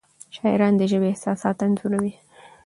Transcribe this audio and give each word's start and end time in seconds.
شاعران 0.35 0.73
د 0.77 0.81
ژبې 0.91 1.07
احساسات 1.11 1.57
انځوروي. 1.65 2.13